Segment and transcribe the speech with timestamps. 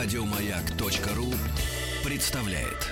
[0.00, 1.34] Радиомаяк.ру
[2.08, 2.86] представляет.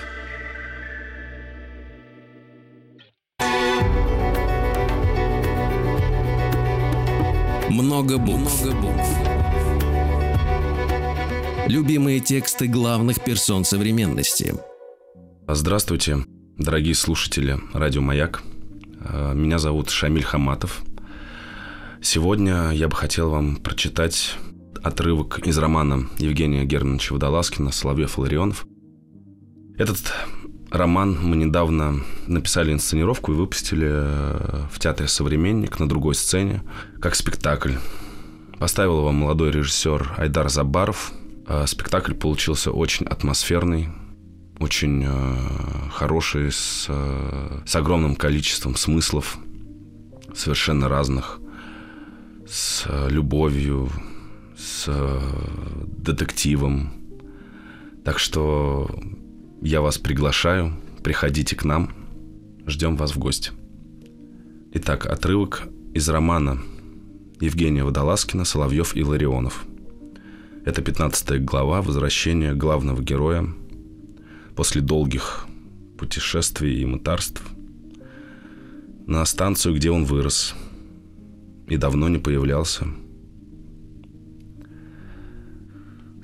[7.69, 8.61] Много букв.
[8.61, 9.07] Много букв.
[11.67, 14.55] Любимые тексты главных персон современности.
[15.47, 16.25] Здравствуйте,
[16.57, 18.43] дорогие слушатели Радио Маяк.
[18.99, 20.83] Э, Меня зовут Шамиль Хаматов.
[22.01, 24.35] Сегодня я бы хотел вам прочитать
[24.83, 28.65] отрывок из романа Евгения Германовича Водолазкина «Соловьев и Ларионов».
[29.77, 30.13] Этот
[30.71, 36.63] роман мы недавно написали инсценировку и выпустили э, в театре «Современник» на другой сцене,
[37.01, 37.73] как спектакль.
[38.59, 41.11] Поставил его молодой режиссер Айдар Забаров.
[41.47, 43.89] Э, Спектакль получился очень атмосферный,
[44.59, 45.35] очень э,
[45.91, 46.89] хороший, с,
[47.65, 49.37] с огромным количеством смыслов,
[50.35, 51.39] совершенно разных,
[52.47, 53.89] с любовью,
[54.57, 55.19] с э,
[55.97, 56.91] детективом.
[58.03, 58.89] Так что
[59.61, 61.93] я вас приглашаю, приходите к нам,
[62.65, 63.51] ждем вас в гости.
[64.73, 66.59] Итак, отрывок из романа
[67.39, 69.65] Евгения Водолазкина «Соловьев и Ларионов».
[70.65, 73.47] Это 15 глава «Возвращение главного героя»
[74.55, 75.45] после долгих
[75.97, 77.41] путешествий и мытарств
[79.05, 80.55] на станцию, где он вырос
[81.67, 82.87] и давно не появлялся.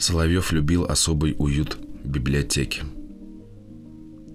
[0.04, 2.84] Соловьев любил особый уют библиотеки.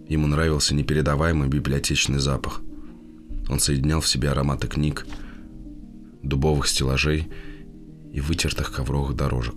[0.08, 2.62] Ему нравился непередаваемый библиотечный запах.
[3.50, 5.06] Он соединял в себе ароматы книг,
[6.22, 7.28] дубовых стеллажей
[8.10, 9.56] и вытертых ковровых дорожек.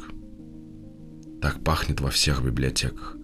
[1.41, 3.15] Так пахнет во всех библиотеках.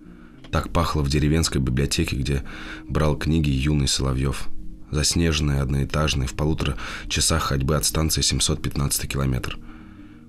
[0.50, 2.44] Так пахло в деревенской библиотеке, где
[2.88, 4.48] брал книги юный Соловьев.
[4.92, 6.78] Заснеженный, одноэтажный, в полутора
[7.10, 9.60] часах ходьбы от станции 715 километр.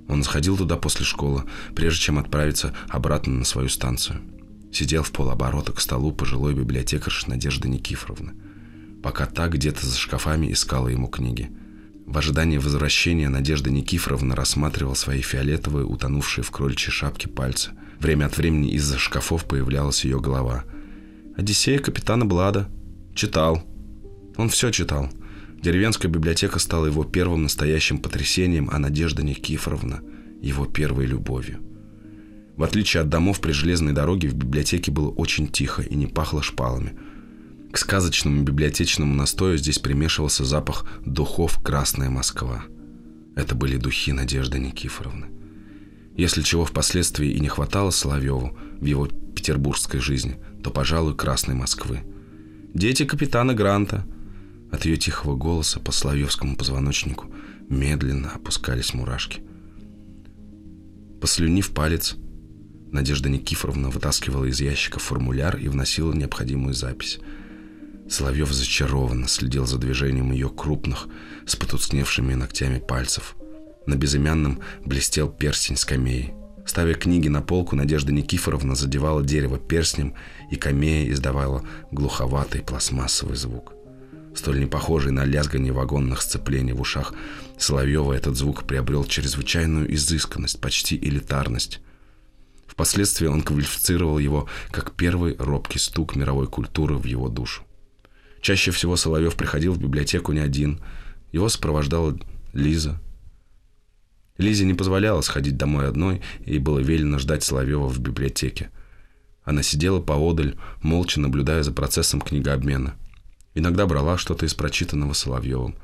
[0.09, 4.21] Он сходил туда после школы, прежде чем отправиться обратно на свою станцию.
[4.73, 8.33] Сидел в полоборота к столу пожилой библиотекарши Надежды Никифоровны,
[9.03, 11.51] пока та где-то за шкафами искала ему книги.
[12.07, 17.73] В ожидании возвращения Надежда Никифоровна рассматривала свои фиолетовые, утонувшие в крольчьей шапке пальцы.
[18.01, 20.65] Время от времени из-за шкафов появлялась ее голова.
[21.37, 22.69] «Одиссея капитана Блада».
[23.15, 23.63] «Читал».
[24.37, 25.11] Он все читал.
[25.63, 30.03] Деревенская библиотека стала его первым настоящим потрясением, а Надежда Никифоровна–
[30.43, 31.61] его первой любовью.
[32.57, 36.43] В отличие от домов при железной дороге, в библиотеке было очень тихо и не пахло
[36.43, 36.97] шпалами.
[37.73, 42.65] К сказочному библиотечному настою здесь примешивался запах духов «Красная Москва».
[43.35, 45.27] Это были духи Надежды Никифоровны.
[46.17, 52.01] Если чего впоследствии и не хватало Соловьеву в его петербургской жизни, то, пожалуй, Красной Москвы.
[52.75, 54.05] «Дети капитана Гранта»,
[54.71, 57.27] от ее тихого голоса по соловьевскому позвоночнику
[57.69, 59.43] медленно опускались мурашки.
[61.21, 62.17] Послюнив палец,
[62.91, 67.19] Надежда Никифоровна вытаскивала из ящика формуляр и вносила необходимую запись.
[68.09, 71.07] Соловьев зачарованно следил за движением ее крупных,
[71.47, 73.37] с потускневшими ногтями пальцев.
[73.87, 76.35] На безымянном блестел перстень скамеи.
[76.65, 80.15] Ставя книги на полку, Надежда Никифоровна задевала дерево перстнем,
[80.51, 83.78] и камея издавала глуховатый пластмассовый звук.
[84.39, 87.13] Столь не похожий на лязгание вагонных сцеплений в ушах
[87.59, 91.81] Соловьева этот звук приобрел чрезвычайную изысканность, почти элитарность.
[92.69, 97.65] Впоследствии он квалифицировал его как первый робкий стук мировой культуры в его душу.
[98.41, 100.81] Чаще всего Соловьев приходил в библиотеку не один.
[101.33, 102.17] Его сопровождала
[102.53, 103.01] Лиза.
[104.37, 108.71] Лизе не позволяла сходить домой одной, и было велено ждать Соловьева в библиотеке.
[109.43, 112.95] Она сидела поодаль, молча наблюдая за процессом книгообмена.
[113.55, 115.77] Иногда брала что-то из прочитанного Соловьевым.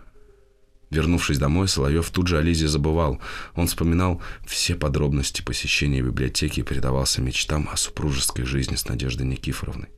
[0.90, 3.20] Вернувшись домой, Соловьев тут же о Лизе забывал.
[3.54, 9.88] Он вспоминал все подробности посещения библиотеки и предавался мечтам о супружеской жизни с Надеждой Никифоровной.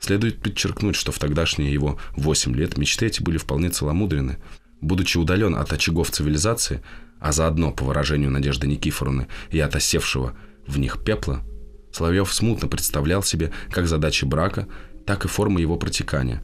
[0.00, 4.38] Следует подчеркнуть, что в тогдашние его 8 лет мечты эти были вполне целомудрены.
[4.80, 6.82] Будучи удален от очагов цивилизации,
[7.20, 10.34] а заодно, по выражению Надежды Никифоровны, и от осевшего
[10.66, 11.44] в них пепла,
[11.92, 14.66] Соловьев смутно представлял себе как задачи брака,
[15.06, 16.42] так и формы его протекания.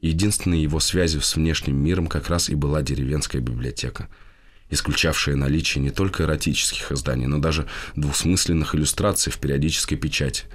[0.00, 4.08] Единственной его связью с внешним миром как раз и была деревенская библиотека,
[4.70, 10.44] исключавшая наличие не только эротических изданий, но даже двусмысленных иллюстраций в периодической печати–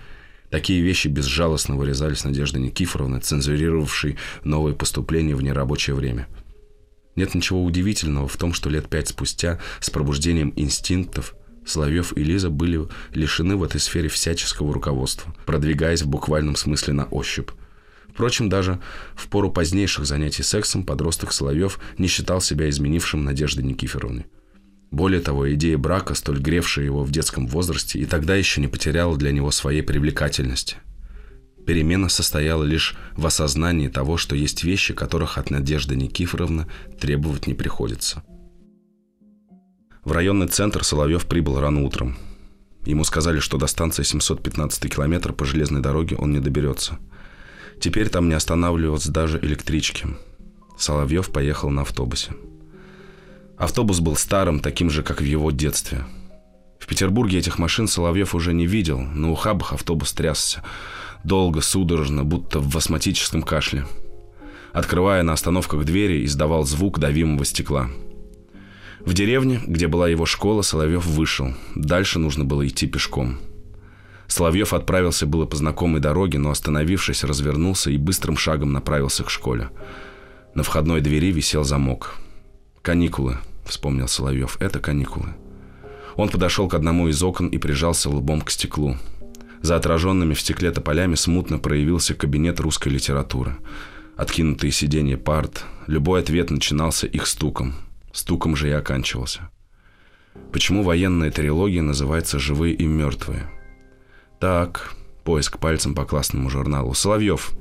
[0.50, 6.28] Такие вещи безжалостно вырезались Надеждой Никифоровной, цензурировавшей новые поступления в нерабочее время.
[7.16, 11.36] Нет ничего удивительного в том, что лет пять спустя, с пробуждением инстинктов,
[11.66, 17.06] Соловьев и Лиза были лишены в этой сфере всяческого руководства, продвигаясь в буквальном смысле на
[17.06, 17.50] ощупь.
[18.10, 18.80] Впрочем, даже
[19.16, 24.26] в пору позднейших занятий сексом подросток Соловьев не считал себя изменившим Надежды Никифоровны.
[24.92, 29.18] Более того, идея брака, столь гревшая его в детском возрасте, и тогда еще не потеряла
[29.18, 30.78] для него своей привлекательности.
[31.66, 36.68] Перемена состояла лишь в осознании того, что есть вещи, которых от Надежды Никифоровны
[37.00, 38.24] требовать не приходится.
[40.06, 42.16] В районный центр Соловьев прибыл рано утром.
[42.86, 47.00] Ему сказали, что до станции 715 километр по железной дороге он не доберется.
[47.80, 50.08] Теперь там не останавливаются даже электрички.
[50.78, 52.34] Соловьев поехал на автобусе.
[53.58, 56.06] Автобус был старым, таким же, как в его детстве.
[56.78, 59.02] В Петербурге этих машин Соловьев уже не видел.
[59.02, 60.62] На ухабах автобус трясся.
[61.24, 63.88] Долго, судорожно, будто в астматическом кашле.
[64.72, 67.90] Открывая на остановках двери, издавал звук давимого стекла.
[69.06, 71.54] В деревне, где была его школа, Соловьев вышел.
[71.76, 73.38] Дальше нужно было идти пешком.
[74.28, 79.70] Соловьев отправился было по знакомой дороге, но, остановившись, развернулся и быстрым шагом направился к школе.
[80.56, 82.16] На входной двери висел замок.
[82.82, 85.36] «Каникулы»,— вспомнил Соловьев,— «это каникулы».
[86.16, 88.98] Он подошел к одному из окон и прижался лбом к стеклу.
[89.62, 93.58] За отраженными в стекле тополями смутно проявился кабинет русской литературы.
[94.18, 95.64] Откинутые сиденья парт.
[95.86, 97.76] Любой ответ начинался их стуком.
[98.16, 99.50] Стуком же и оканчивался.
[100.52, 103.52] Почему военная трилогия называется «Живые и мертвые»?
[104.40, 106.94] Так, поиск пальцем по классному журналу.
[106.94, 107.52] Соловьев.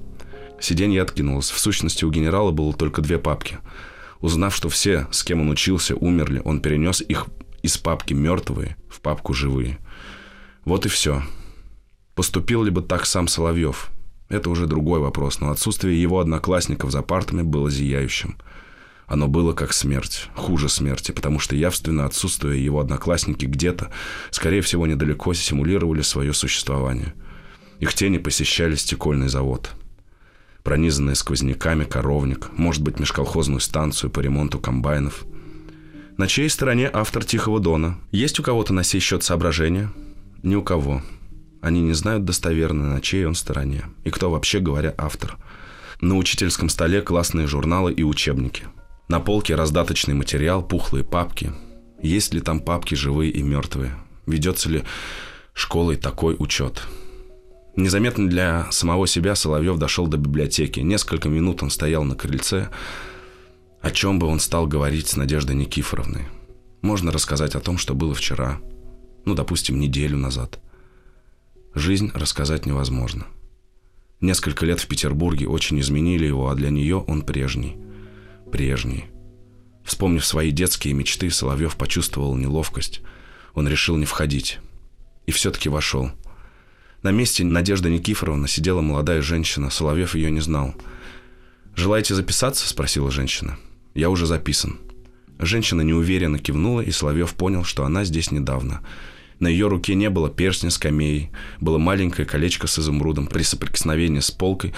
[0.61, 1.51] Сиденье откинулось.
[1.51, 3.59] В сущности, у генерала было только две папки–
[4.25, 7.27] Узнав, что все, с кем он учился, умерли, он перенес их
[7.62, 9.79] из папки «Мертвые» в папку «Живые».
[10.65, 11.23] Вот и все.
[12.15, 13.91] Поступил ли бы так сам Соловьев?
[14.31, 18.39] Это уже другой вопрос, но отсутствие его одноклассников за партами было зияющим.
[19.06, 23.91] Оно было как смерть, хуже смерти, потому что явственно отсутствуя его одноклассники где-то,
[24.31, 27.15] скорее всего, недалеко симулировали свое существование.
[27.81, 29.71] Их тени посещали стекольный завод–
[30.65, 35.25] пронизанные сквозняками коровник, может быть, межколхозную станцию по ремонту комбайнов.
[36.17, 37.99] На чьей стороне автор «Тихого дона»?
[38.11, 39.93] Есть у кого-то на сей счет соображения?
[40.43, 41.03] Ни у кого.
[41.61, 43.85] Они не знают достоверно, на чьей он стороне.
[44.05, 45.37] И кто вообще говоря автор.
[46.01, 48.65] На учительском столе классные журналы и учебники.
[49.09, 51.53] На полке раздаточный материал, пухлые папки.
[52.03, 53.95] Есть ли там папки живые и мертвые?
[54.27, 54.83] Ведется ли
[55.53, 56.83] школой такой учет?
[57.77, 60.81] Незаметно для самого себя Соловьев дошел до библиотеки.
[60.81, 62.71] Несколько минут он стоял на крыльце.
[63.83, 66.23] О чем бы он стал говорить с Надеждой Никифоровной?
[66.81, 68.61] Можно рассказать о том, что было вчера.
[69.27, 70.61] Ну, допустим, неделю назад.
[71.75, 73.27] Жизнь рассказать невозможно.
[74.21, 77.77] Несколько лет в Петербурге очень изменили его, а для нее он прежний.
[78.55, 79.06] Прежний.
[79.85, 83.03] Вспомнив свои детские мечты, Соловьев почувствовал неловкость.
[83.55, 84.61] Он решил не входить.
[85.27, 86.12] И все-таки вошел–
[87.05, 89.69] на месте Надежды Никифоровны сидела молодая женщина.
[89.69, 90.75] Соловьев ее не знал.
[91.77, 93.59] «Желаете записаться?»– спросила женщина.
[93.95, 94.79] «Я уже записан».
[95.39, 98.81] Женщина неуверенно кивнула, и Соловьев понял, что она здесь недавно.
[99.39, 101.31] На ее руке не было перстня с камеей,
[101.61, 103.27] было маленькое колечко с изумрудом.
[103.27, 104.73] При соприкосновении с полкой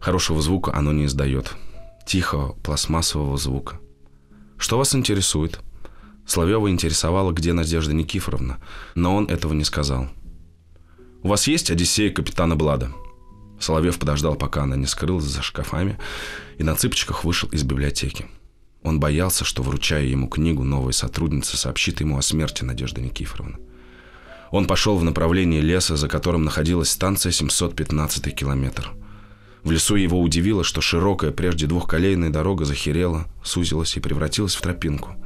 [0.00, 1.56] хорошего звука оно не издает.
[2.06, 3.80] Тихого, пластмассового звука.
[4.56, 5.60] «Что вас интересует?»
[6.24, 8.58] Соловьева интересовала, где Надежда Никифоровна,
[8.94, 10.08] но он этого не сказал.
[11.24, 12.92] «У вас есть Одиссея капитана Блада?»
[13.58, 15.98] Соловьев подождал, пока она не скрылась за шкафами,
[16.58, 18.26] и на цыпочках вышел из библиотеки.
[18.84, 23.56] Он боялся, что, вручая ему книгу, новая сотрудница сообщит ему о смерти Надежды Никифоровны.
[24.52, 28.92] Он пошел в направлении леса, за которым находилась станция 715 километр.
[29.62, 35.16] В лесу его удивило, что широкая, прежде двухколейная дорога захерела, сузилась и превратилась в тропинку.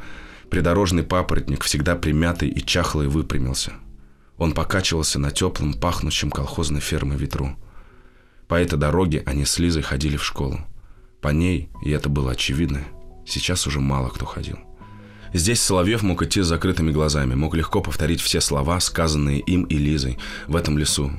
[0.50, 3.72] Придорожный папоротник, всегда примятый и чахлый, выпрямился–
[4.40, 7.58] он покачивался на теплом, пахнущем колхозной фермой ветру.
[8.48, 10.60] По этой дороге они с Лизой ходили в школу.
[11.20, 12.80] По ней, и это было очевидно,
[13.26, 14.58] сейчас уже мало кто ходил.
[15.34, 19.76] Здесь Соловьев мог идти с закрытыми глазами, мог легко повторить все слова, сказанные им и
[19.76, 21.12] Лизой в этом лесу.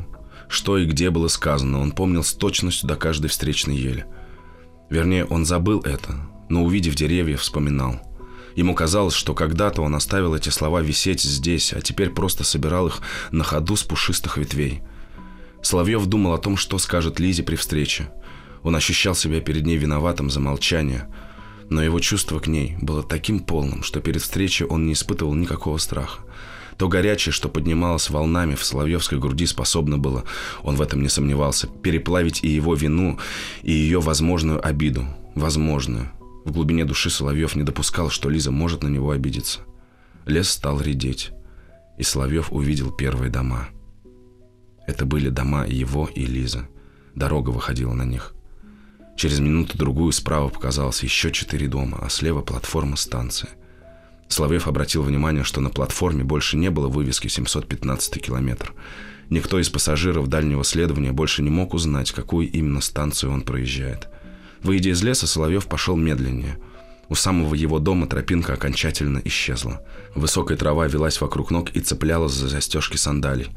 [0.52, 4.06] Что и где было сказано, он помнил с точностью до каждой встречной ели.
[4.92, 6.16] Вернее, он забыл это,
[6.50, 8.00] но увидев деревья, вспоминал–
[8.56, 13.02] Ему казалось, что когда-то он оставил эти слова висеть здесь, а теперь просто собирал их
[13.32, 14.82] на ходу с пушистых ветвей.
[15.62, 18.12] Соловьев думал о том, что скажет Лизе при встрече.
[18.64, 21.08] Он ощущал себя перед ней виноватым за молчание,
[21.70, 25.78] но его чувство к ней было таким полным, что перед встречей он не испытывал никакого
[25.78, 26.20] страха.
[26.78, 30.24] То горячее, что поднималось волнами в Соловьевской груди, способно было,
[30.64, 33.20] он в этом не сомневался, переплавить и его вину,
[33.64, 35.06] и ее возможную обиду.
[35.36, 36.12] Возможную.
[36.44, 39.60] В глубине души Соловьев не допускал, что Лиза может на него обидеться.
[40.26, 41.32] Лес стал редеть,
[41.98, 43.70] и Соловьев увидел первые дома.
[44.88, 46.68] Это были дома его и Лизы.
[47.16, 48.34] Дорога выходила на них.
[49.16, 53.50] Через минуту-другую справа показалось еще четыре дома, а слева платформа станции.
[54.32, 58.74] Соловьев обратил внимание, что на платформе больше не было вывески 715 километр.
[59.30, 64.08] Никто из пассажиров дальнего следования больше не мог узнать, какую именно станцию он проезжает.
[64.64, 66.58] Выйдя из леса, Соловьев пошел медленнее.
[67.10, 69.86] У самого его дома тропинка окончательно исчезла.
[70.16, 73.50] Высокая трава велась вокруг ног и цеплялась за застежки сандалий.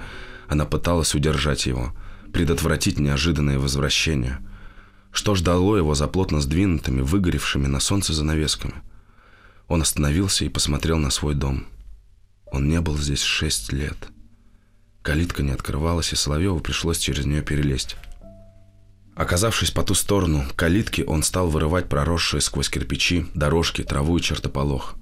[0.49, 1.93] Она пыталась удержать его,
[2.33, 4.39] предотвратить неожиданное возвращение.
[5.13, 8.75] Что ждало его за плотно сдвинутыми, выгоревшими на солнце занавесками?
[9.69, 11.67] Он остановился и посмотрел на свой дом.
[12.47, 13.97] Он не был здесь шесть лет.
[15.03, 17.97] Калитка не открывалась, и Соловьеву пришлось через нее перелезть.
[19.15, 24.97] Оказавшись по ту сторону калитки, он стал вырывать проросшие сквозь кирпичи, дорожки, траву и чертополох.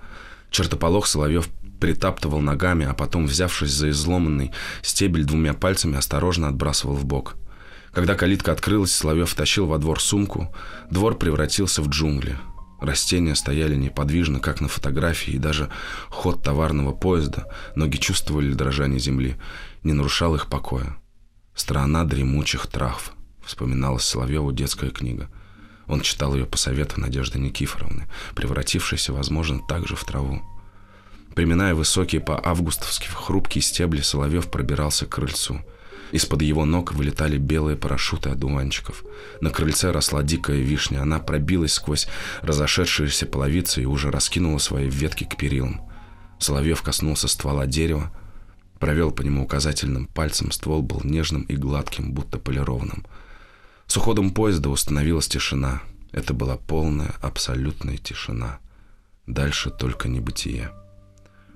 [0.50, 1.48] Чертополох Соловьев
[1.80, 4.52] притаптывал ногами, а потом, взявшись за изломанный
[4.82, 7.36] стебель двумя пальцами, осторожно отбрасывал в бок.
[7.92, 10.54] Когда калитка открылась, Соловьев втащил во двор сумку.
[10.90, 12.38] Двор превратился в джунгли.
[12.82, 15.70] Растения стояли неподвижно, как на фотографии, и даже
[16.08, 17.46] ход товарного поезда,
[17.76, 19.36] ноги чувствовали дрожание земли,
[19.84, 20.96] не нарушал их покоя.
[21.54, 23.12] «Страна дремучих трав»,—
[23.46, 25.28] вспоминалась Соловьеву детская книга.
[25.86, 30.42] Он читал ее по совету Надежды Никифоровны, превратившейся, возможно, также в траву.
[31.36, 35.60] Приминая высокие по-августовски хрупкие стебли, Соловьев пробирался к крыльцу.
[36.12, 39.02] Из-под его ног вылетали белые парашюты одуванчиков.
[39.40, 41.00] На крыльце росла дикая вишня.
[41.00, 42.06] Она пробилась сквозь
[42.42, 45.80] разошедшиеся половицы и уже раскинула свои ветки к перилам.
[46.38, 48.12] Соловьев коснулся ствола дерева,
[48.78, 50.52] провел по нему указательным пальцем.
[50.52, 53.06] Ствол был нежным и гладким, будто полированным.
[53.86, 55.82] С уходом поезда установилась тишина.
[56.12, 58.58] Это была полная, абсолютная тишина.
[59.26, 60.72] Дальше только небытие.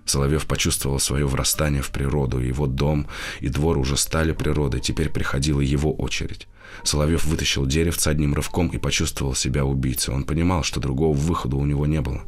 [0.06, 2.38] Соловьев почувствовал свое врастание в природу.
[2.38, 3.08] Его дом
[3.40, 4.80] и двор уже стали природой.
[4.80, 6.46] Теперь приходила его очередь.
[6.84, 10.14] Соловьев вытащил деревце одним рывком и почувствовал себя убийцей.
[10.14, 12.22] Он понимал, что другого выхода у него не было.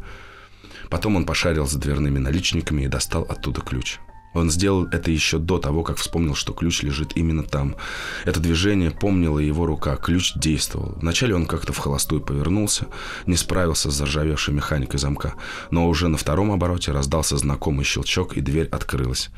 [0.90, 3.99] Потом он пошарил за дверными наличниками и достал оттуда ключ.
[4.35, 7.76] Он сделал это еще до того, как вспомнил, что ключ лежит именно там.
[8.25, 10.94] Это движение помнила его рука, ключ действовал.
[10.97, 12.87] Вначале он как-то в холостую повернулся,
[13.26, 15.35] не справился с заржавевшей механикой замка,
[15.70, 19.30] но уже на втором обороте раздался знакомый щелчок, и дверь открылась.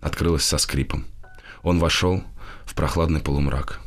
[0.00, 1.06] Открылась со скрипом.
[1.62, 2.22] Он вошел
[2.64, 3.80] в прохладный полумрак.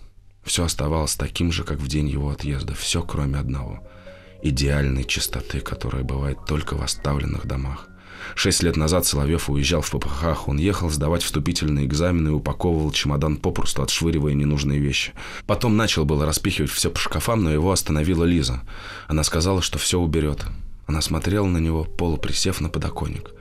[0.44, 3.88] Все оставалось таким же, как в день его отъезда, все кроме одного–
[4.44, 7.90] идеальной чистоты, которая бывает только в оставленных домах.
[8.34, 10.48] Шесть лет назад Соловьев уезжал в ППХ.
[10.48, 15.14] Он ехал сдавать вступительные экзамены и упаковывал чемодан попросту, отшвыривая ненужные вещи.
[15.46, 18.62] Потом начал было распихивать все по шкафам, но его остановила Лиза.
[19.08, 20.46] Она сказала, что все уберет.
[20.88, 23.32] Она смотрела на него, полуприсев на подоконник.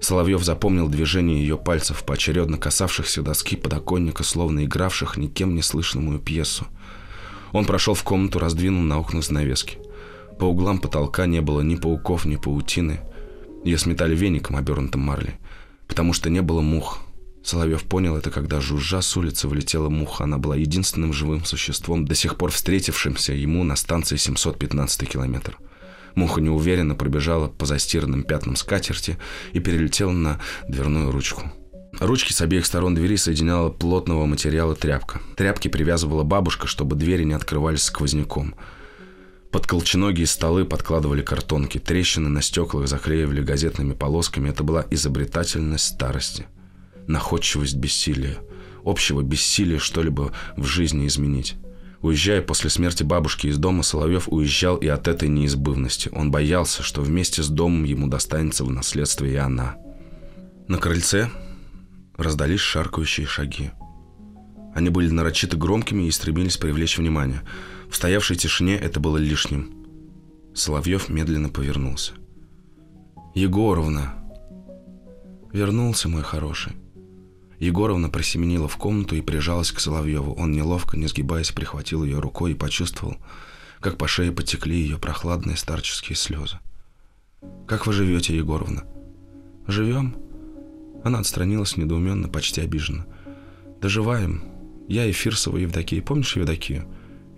[0.00, 6.66] Соловьев запомнил движение ее пальцев, поочередно касавшихся доски подоконника, словно игравших никем не слышному пьесу.
[7.52, 9.78] Он прошел в комнату, раздвинул на окна занавески.
[10.38, 13.00] По углам потолка не было ни пауков, ни паутины.
[13.64, 15.34] Ее сметали веником, обернутым марлей,
[15.86, 17.00] потому что не было мух.
[17.42, 20.24] Соловьев понял это, когда жужжа с улицы влетела муха.
[20.24, 25.56] Она была единственным живым существом, до сих пор встретившимся ему на станции 715 километр.
[26.14, 29.18] Муха неуверенно пробежала по застиранным пятнам скатерти
[29.52, 31.50] и перелетела на дверную ручку.
[32.00, 35.20] Ручки с обеих сторон двери соединяла плотного материала тряпка.
[35.36, 38.54] Тряпки привязывала бабушка, чтобы двери не открывались сквозняком–
[39.50, 44.50] под колченогие столы подкладывали картонки, трещины на стеклах заклеивали газетными полосками.
[44.50, 46.46] Это была изобретательность старости,
[47.06, 48.38] находчивость бессилия,
[48.84, 51.56] общего бессилия что-либо в жизни изменить.
[52.02, 56.10] Уезжая после смерти бабушки из дома, Соловьев уезжал и от этой неизбывности.
[56.12, 59.76] Он боялся, что вместе с домом ему достанется в наследство и она.
[60.68, 61.30] На крыльце
[62.16, 63.70] раздались шаркающие шаги.
[64.74, 67.40] Они были нарочито громкими и стремились привлечь внимание–
[67.90, 69.86] в стоявшей тишине это было лишним.
[70.54, 72.12] Соловьев медленно повернулся.
[73.34, 74.14] «Егоровна!»
[75.52, 76.72] «Вернулся, мой хороший».
[77.58, 80.34] Егоровна просеменила в комнату и прижалась к Соловьеву.
[80.34, 83.16] Он, неловко, не сгибаясь, прихватил ее рукой и почувствовал,
[83.80, 86.58] как по шее потекли ее прохладные старческие слезы.
[87.66, 88.84] «Как вы живете, Егоровна?»
[89.66, 90.16] «Живем?»
[91.04, 93.06] Она отстранилась недоуменно, почти обиженно.
[93.80, 94.44] «Доживаем.
[94.88, 96.02] Я и Фирсова Евдокия.
[96.02, 96.88] Помнишь Евдокию?»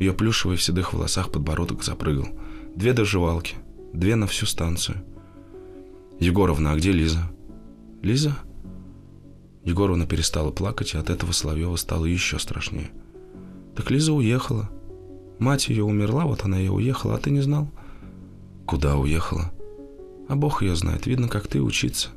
[0.00, 2.26] Ее плюшевый в седых волосах подбородок запрыгал.
[2.74, 3.56] Две доживалки.
[3.92, 5.04] Две на всю станцию.
[6.18, 7.30] Егоровна, а где Лиза?
[8.02, 8.34] Лиза?
[9.62, 12.90] Егоровна перестала плакать, и от этого Соловьева стало еще страшнее.
[13.76, 14.70] Так Лиза уехала.
[15.38, 17.68] Мать ее умерла, вот она и уехала, а ты не знал?
[18.66, 19.52] Куда уехала?
[20.28, 21.06] А Бог ее знает.
[21.06, 22.08] Видно, как ты учиться.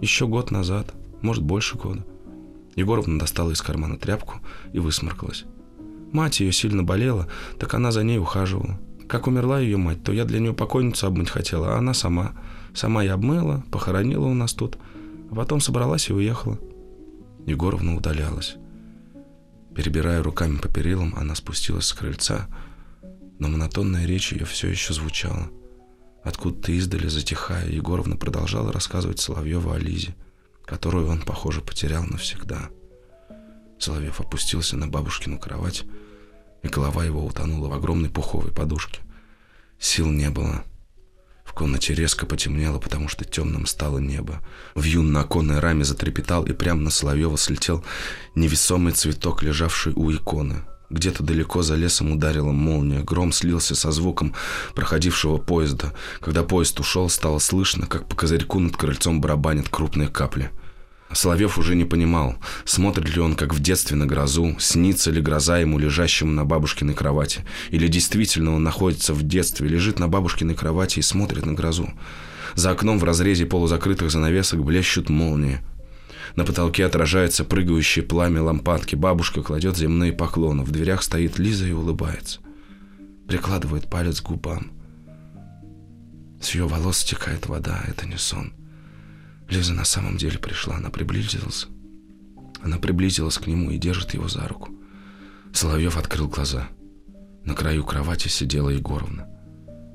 [0.00, 2.06] Еще год назад, может, больше года.
[2.76, 4.34] Егоровна достала из кармана тряпку
[4.72, 5.44] и высморкалась.
[6.16, 8.80] Мать ее сильно болела, так она за ней ухаживала.
[9.06, 12.32] Как умерла ее мать, то я для нее покойницу обмыть хотела, а она сама
[12.72, 14.78] Сама я обмыла, похоронила у нас тут,
[15.30, 16.58] а потом собралась и уехала.
[17.44, 18.56] Егоровна удалялась.
[19.74, 22.48] Перебирая руками по перилам, она спустилась с крыльца,
[23.38, 25.50] но монотонная речь ее все еще звучала.
[26.24, 30.16] Откуда-то издали, затихая, Егоровна продолжала рассказывать Соловьеву о Лизе,
[30.64, 32.70] которую он, похоже, потерял навсегда.
[33.78, 35.84] Соловьев опустился на бабушкину кровать,
[36.62, 39.00] и голова его утонула в огромной пуховой подушке.
[39.78, 40.64] Сил не было.
[41.44, 44.40] В комнате резко потемнело, потому что темным стало небо.
[44.74, 47.84] Вьюн на оконной раме затрепетал, и прямо на Соловьева слетел
[48.34, 50.64] невесомый цветок, лежавший у иконы.
[50.90, 53.00] Где-то далеко за лесом ударила молния.
[53.00, 54.34] Гром слился со звуком
[54.74, 55.94] проходившего поезда.
[56.20, 60.50] Когда поезд ушел, стало слышно, как по козырьку над крыльцом барабанят крупные капли–
[61.12, 65.58] Соловьев уже не понимал, смотрит ли он, как в детстве, на грозу, снится ли гроза
[65.58, 70.98] ему, лежащему на бабушкиной кровати, или действительно он находится в детстве, лежит на бабушкиной кровати
[70.98, 71.90] и смотрит на грозу.
[72.54, 75.60] За окном в разрезе полузакрытых занавесок блещут молнии.
[76.34, 78.94] На потолке отражается прыгающее пламя лампадки.
[78.94, 80.64] Бабушка кладет земные поклоны.
[80.64, 82.40] В дверях стоит Лиза и улыбается.
[83.28, 84.72] Прикладывает палец к губам.
[86.40, 87.82] С ее волос стекает вода.
[87.88, 88.52] Это не сон.
[89.48, 91.68] Лиза на самом деле пришла, она приблизилась.
[92.62, 94.70] Она приблизилась к нему и держит его за руку.
[95.52, 96.68] Соловьев открыл глаза.
[97.44, 99.28] На краю кровати сидела Егоровна.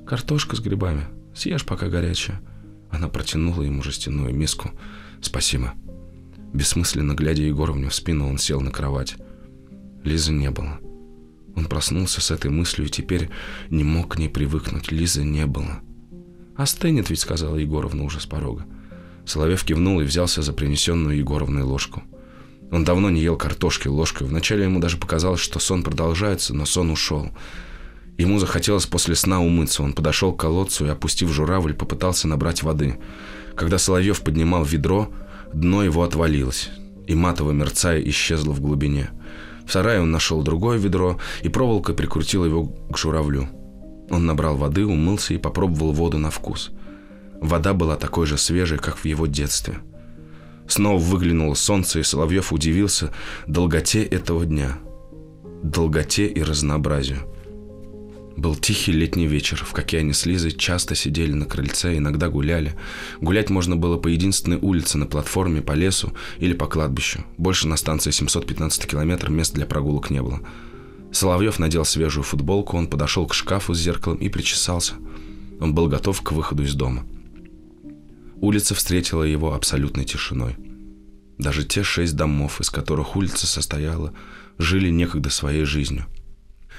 [0.07, 1.05] «Картошка с грибами.
[1.35, 2.41] Съешь, пока горячая».
[2.89, 4.71] Она протянула ему жестяную миску.
[5.21, 5.73] «Спасибо».
[6.53, 9.15] Бессмысленно глядя Егоровне в спину, он сел на кровать.
[10.03, 10.79] Лизы не было.
[11.55, 13.29] Он проснулся с этой мыслью и теперь
[13.69, 14.91] не мог к ней привыкнуть.
[14.91, 15.81] Лизы не было.
[16.55, 18.65] «Остынет ведь»,— сказала Егоровна уже с порога.
[19.25, 22.03] Соловьев кивнул и взялся за принесенную Егоровной ложку.
[22.71, 24.27] Он давно не ел картошки ложкой.
[24.27, 27.29] Вначале ему даже показалось, что сон продолжается, но сон ушел.
[28.17, 29.83] Ему захотелось после сна умыться.
[29.83, 32.97] Он подошел к колодцу и, опустив журавль, попытался набрать воды.
[33.55, 35.11] Когда Соловьев поднимал ведро,
[35.53, 36.69] дно его отвалилось,
[37.07, 39.09] и матово мерцая исчезло в глубине.
[39.65, 43.49] В сарае он нашел другое ведро, и проволока прикрутила его к журавлю.
[44.09, 46.71] Он набрал воды, умылся и попробовал воду на вкус–
[47.41, 49.79] Вода была такой же свежей, как в его детстве.
[50.67, 53.11] Снова выглянуло солнце, и Соловьев удивился
[53.47, 54.77] долготе этого дня.
[55.63, 57.19] Долготе и разнообразию.
[58.37, 59.65] Был тихий летний вечер.
[59.67, 62.75] В какие они с Лизой часто сидели на крыльце, иногда гуляли.
[63.19, 67.25] Гулять можно было по единственной улице, на платформе, по лесу или по кладбищу.
[67.37, 70.41] Больше на станции 715 километр мест для прогулок не было.
[71.11, 74.93] Соловьев надел свежую футболку, он подошел к шкафу с зеркалом и причесался.
[75.59, 77.03] Он был готов к выходу из дома.
[78.41, 80.55] Улица встретила его абсолютной тишиной.
[81.37, 84.13] Даже те шесть домов, из которых улица состояла,
[84.57, 86.07] жили некогда своей жизнью.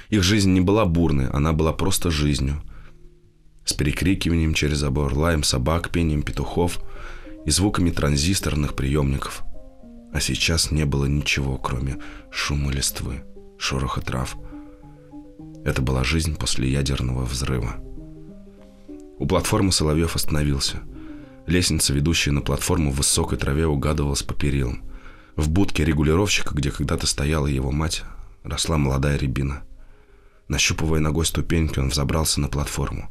[0.09, 2.61] Их жизнь не была бурной, она была просто жизнью.
[3.63, 6.81] С перекрикиванием через забор, лаем собак, пением петухов
[7.45, 9.43] и звуками транзисторных приемников.
[10.13, 11.97] А сейчас не было ничего, кроме
[12.29, 13.23] шума листвы,
[13.57, 14.35] шороха трав.
[15.63, 17.77] Это была жизнь после ядерного взрыва.
[19.17, 20.81] У платформы Соловьев остановился–
[21.45, 24.83] Лестница, ведущая на платформу в высокой траве, угадывалась по перилам.
[25.35, 28.03] В будке регулировщика, где когда-то стояла его мать,
[28.43, 29.63] росла молодая рябина.
[30.47, 33.09] Нащупывая ногой ступеньки, он взобрался на платформу.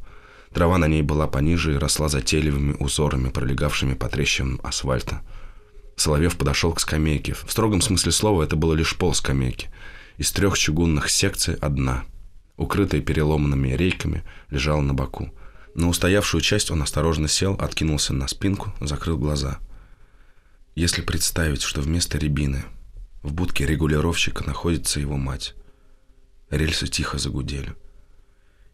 [0.51, 5.21] Трава на ней была пониже и росла затейливыми узорами, пролегавшими по трещинам асфальта.
[5.95, 7.33] Соловьев подошел к скамейке.
[7.33, 9.69] В строгом смысле слова это было лишь пол скамейки.
[10.17, 12.03] Из трех чугунных секций одна,
[12.57, 15.31] укрытая переломанными рейками, лежала на боку.
[15.73, 19.59] На устоявшую часть он осторожно сел, откинулся на спинку, закрыл глаза.
[20.75, 22.63] Если представить, что вместо рябины
[23.23, 25.55] в будке регулировщика находится его мать,
[26.49, 27.73] рельсы тихо загудели.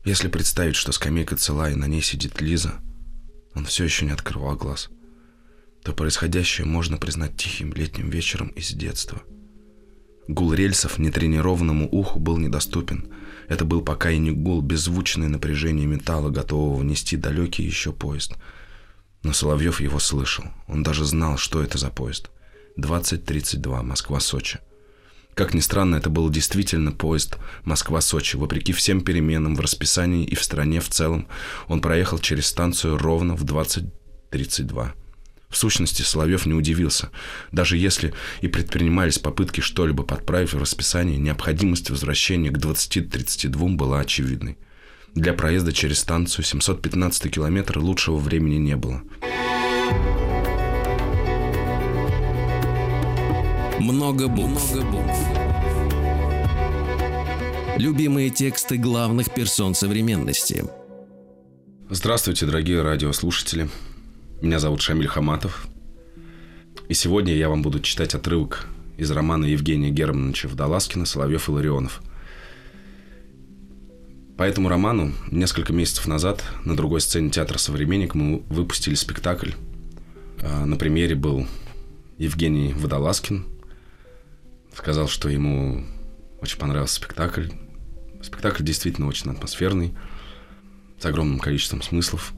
[0.03, 2.75] Если представить, что скамейка цела и на ней сидит Лиза,
[3.53, 4.89] он все еще не открывал глаз,
[5.83, 9.21] то происходящее можно признать тихим летним вечером из детства.
[10.27, 13.13] Гул рельсов нетренированному уху был недоступен–
[13.49, 18.35] это был пока и не гул, беззвучное напряжение металла, готового нести далекий еще поезд.
[19.23, 20.45] Но Соловьев его слышал.
[20.67, 22.29] Он даже знал, что это за поезд.
[22.77, 24.59] 2032, Москва-Сочи.
[25.33, 28.37] Как ни странно, это был действительно поезд Москва-Сочи.
[28.37, 31.27] Вопреки всем переменам в расписании и в стране в целом,
[31.67, 34.93] он проехал через станцию ровно в 2032.
[35.49, 37.09] В сущности, Соловьев не удивился.
[37.51, 44.57] Даже если и предпринимались попытки что-либо подправить в расписании, необходимость возвращения к 20-32 была очевидной.
[45.15, 49.01] Для проезда через станцию 715 километр лучшего времени не было.
[53.79, 54.71] Много букв.
[54.75, 55.17] Много букв.
[57.77, 60.65] Любимые тексты главных персон современности.
[61.89, 63.67] Здравствуйте, дорогие радиослушатели.
[64.41, 65.67] Меня зовут Шамиль Хаматов.
[66.87, 72.01] И сегодня я вам буду читать отрывок из романа Евгения Германовича Вдоласкина «Соловьев и Ларионов».
[74.37, 79.51] По этому роману несколько месяцев назад на другой сцене театра «Современник» мы выпустили спектакль.
[80.41, 81.45] А, на примере был
[82.17, 83.43] Евгений Водолазкин.
[84.73, 85.83] Сказал, что ему
[86.39, 87.49] очень понравился спектакль.
[88.21, 89.93] Спектакль действительно очень атмосферный,
[90.97, 92.33] с огромным количеством смыслов.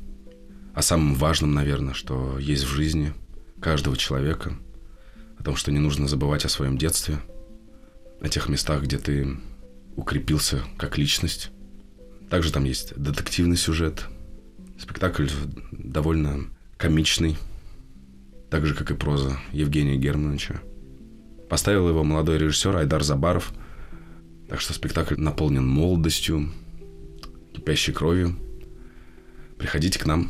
[0.74, 3.14] О самом важном, наверное, что есть в жизни
[3.60, 4.54] каждого человека.
[5.38, 7.20] О том, что не нужно забывать о своем детстве,
[8.22, 9.38] о тех местах, где ты
[9.96, 11.52] укрепился как личность.
[12.30, 14.06] Также там есть детективный сюжет.
[14.80, 15.28] Спектакль
[15.72, 16.46] довольно
[16.78, 17.38] комичный,
[18.50, 20.62] так же, как и проза Евгения Германовича.
[21.50, 23.52] Поставил его молодой режиссер Айдар Забаров.
[24.48, 26.52] Так что спектакль наполнен молодостью,
[27.54, 28.38] кипящей кровью.
[29.58, 30.30] Приходите к нам.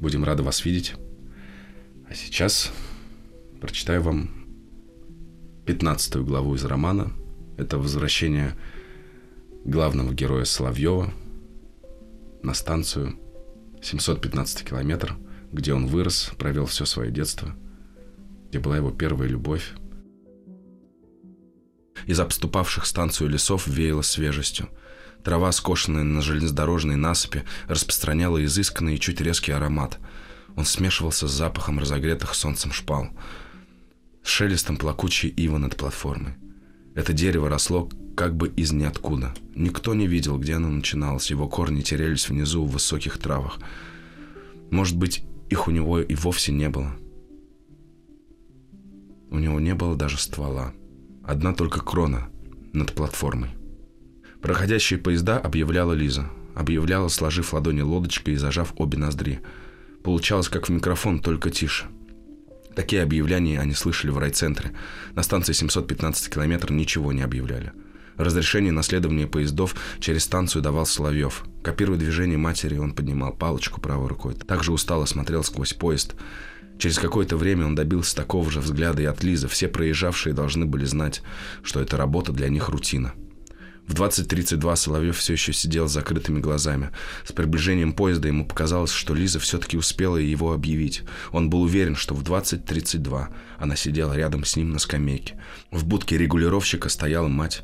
[0.00, 0.94] Будем рады вас видеть.
[2.08, 2.72] А сейчас
[3.60, 4.30] прочитаю вам
[5.66, 7.12] 15 главу из романа.
[7.56, 8.54] Это возвращение
[9.64, 11.12] главного героя Соловьева
[12.42, 13.18] на станцию
[13.82, 15.16] 715 километр,
[15.52, 17.56] где он вырос, провел все свое детство,
[18.48, 19.72] где была его первая любовь.
[22.06, 24.68] Из обступавших станцию лесов веяло свежестью.
[25.26, 29.98] Трава, скошенная на железнодорожной насыпи, распространяла изысканный и чуть резкий аромат.
[30.54, 33.08] Он смешивался с запахом разогретых солнцем шпал,
[34.22, 36.34] с шелестом плакучей ивы над платформой.
[36.94, 39.34] Это дерево росло как бы из ниоткуда.
[39.56, 41.28] Никто не видел, где оно начиналось.
[41.28, 43.58] Его корни терялись внизу в высоких травах.
[44.70, 46.94] Может быть, их у него и вовсе не было.
[49.32, 50.72] У него не было даже ствола.
[51.24, 52.28] Одна только крона
[52.72, 53.50] над платформой.
[54.46, 56.30] Проходящие поезда объявляла Лиза.
[56.54, 59.40] Объявляла, сложив ладони лодочкой и зажав обе ноздри.
[60.04, 61.86] Получалось, как в микрофон, только тише.
[62.76, 64.70] Такие объявления они слышали в райцентре.
[65.16, 67.72] На станции 715 километр ничего не объявляли.
[68.18, 71.44] Разрешение на следование поездов через станцию давал Соловьев.
[71.64, 74.34] Копируя движение матери, он поднимал палочку правой рукой.
[74.34, 76.14] Также устало смотрел сквозь поезд.
[76.78, 79.48] Через какое-то время он добился такого же взгляда и от Лизы.
[79.48, 81.22] Все проезжавшие должны были знать,
[81.64, 83.12] что эта работа для них рутина.
[83.86, 86.90] В 20.32 Соловьев все еще сидел с закрытыми глазами.
[87.24, 91.04] С приближением поезда ему показалось, что Лиза все-таки успела его объявить.
[91.30, 95.40] Он был уверен, что в 20.32 она сидела рядом с ним на скамейке.
[95.70, 97.62] В будке регулировщика стояла мать.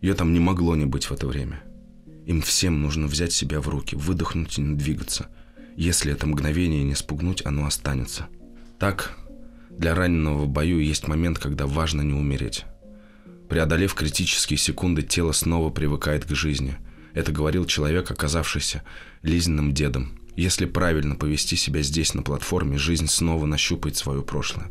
[0.00, 1.62] Ее там не могло не быть в это время.
[2.26, 5.26] Им всем нужно взять себя в руки, выдохнуть и не двигаться.
[5.76, 8.28] Если это мгновение не спугнуть, оно останется.
[8.78, 9.16] Так,
[9.70, 12.66] для раненого в бою есть момент, когда важно не умереть.
[13.50, 16.76] Преодолев критические секунды, тело снова привыкает к жизни.
[17.12, 18.82] Это говорил человек, оказавшийся
[19.22, 20.18] Лизиным дедом.
[20.36, 24.70] Если правильно повести себя здесь, на платформе, жизнь снова нащупает свое прошлое,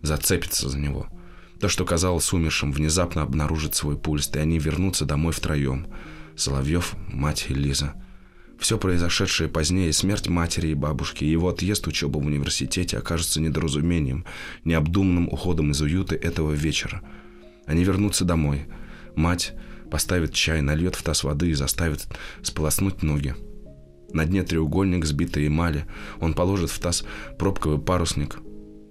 [0.00, 1.08] зацепится за него–
[1.60, 5.86] то, что казалось умершим, внезапно обнаружит свой пульс, и они вернутся домой втроем.
[6.34, 7.92] Соловьев, мать и Лиза.
[8.58, 14.24] Все произошедшее позднее, смерть матери и бабушки, его отъезд учебы в университете окажется недоразумением,
[14.64, 17.02] необдуманным уходом из уюта этого вечера.
[17.66, 18.66] Они вернутся домой.
[19.14, 19.52] Мать
[19.90, 22.06] поставит чай, нальет в таз воды и заставит
[22.42, 23.34] сполоснуть ноги.
[24.12, 25.86] На дне треугольник, сбитой эмали.
[26.20, 27.04] Он положит в таз
[27.38, 28.38] пробковый парусник,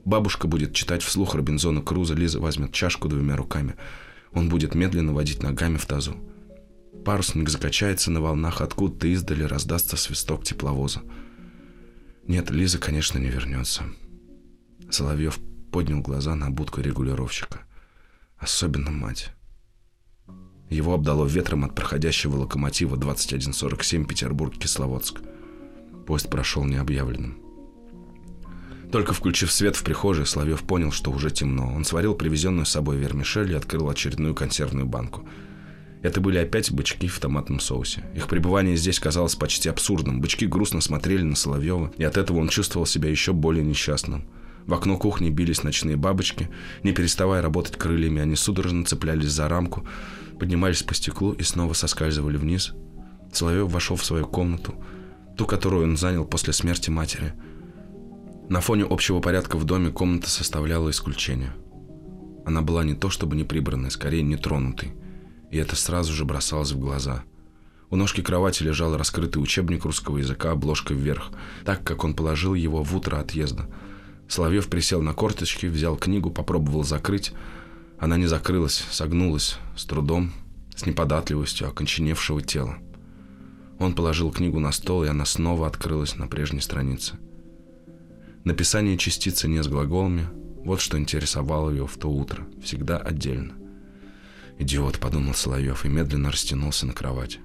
[0.09, 3.75] Бабушка будет читать вслух Робинзона Круза, Лиза возьмет чашку двумя руками.
[4.31, 6.15] Он будет медленно водить ногами в тазу.
[7.05, 11.01] Парусник закачается на волнах, откуда-то издали раздастся свисток тепловоза.
[12.27, 13.83] Нет, Лиза, конечно, не вернется.
[14.89, 15.39] Соловьев
[15.71, 17.61] поднял глаза на будку регулировщика.
[18.39, 19.31] Особенно мать.
[20.69, 25.19] Его обдало ветром от проходящего локомотива 2147 Петербург-Кисловодск.
[26.07, 27.37] Поезд прошел необъявленным.
[28.91, 31.71] Только включив свет в прихожей, Соловьев понял, что уже темно.
[31.71, 35.27] Он сварил привезенную с собой вермишель и открыл очередную консервную банку.
[36.01, 38.03] Это были опять бычки в томатном соусе.
[38.15, 40.21] Их пребывание здесь казалось почти абсурдным.
[40.21, 44.25] Бычки грустно смотрели на Соловьева, и от этого он чувствовал себя еще более несчастным.
[44.65, 46.49] В окно кухни бились ночные бабочки.
[46.83, 49.87] Не переставая работать крыльями, они судорожно цеплялись за рамку,
[50.39, 52.73] поднимались по стеклу и снова соскальзывали вниз.
[53.33, 54.75] Соловьев вошел в свою комнату,
[55.37, 57.33] ту, которую он занял после смерти матери–
[58.49, 61.53] на фоне общего порядка в доме комната составляла исключение.
[62.47, 64.91] Она была не то чтобы не прибранной, скорее не тронутой.
[65.51, 67.23] И это сразу же бросалось в глаза.
[67.91, 71.29] У ножки кровати лежал раскрытый учебник русского языка обложкой вверх,
[71.63, 73.67] так как он положил его в утро отъезда.
[74.29, 77.33] Соловьев присел на корточки, взял книгу, попробовал закрыть.
[77.97, 80.31] Она не закрылась, согнулась, с трудом,
[80.75, 82.77] с неподатливостью оконченевшего тела.
[83.79, 87.15] Он положил книгу на стол, и она снова открылась на прежней странице–
[88.45, 90.27] Написание частицы «не» с глаголами–
[90.63, 93.53] вот что интересовало его в то утро, всегда отдельно.
[94.57, 97.39] «Идиот»,— подумал Соловьев и медленно растянулся на кровати.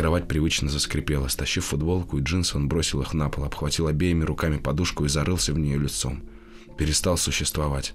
[0.00, 1.28] Кровать привычно заскрипела.
[1.28, 5.52] Стащив футболку и джинсы, он бросил их на пол, обхватил обеими руками подушку и зарылся
[5.52, 6.22] в нее лицом.
[6.78, 7.92] Перестал существовать.